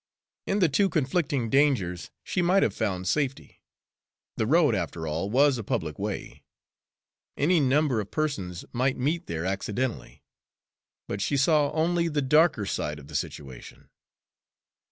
[0.47, 3.61] In the two conflicting dangers she might have found safety.
[4.35, 6.43] The road after all was a public way.
[7.37, 10.23] Any number of persons might meet there accidentally.
[11.07, 13.91] But she saw only the darker side of the situation.